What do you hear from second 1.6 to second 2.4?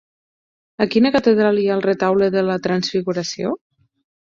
hi ha el Retaule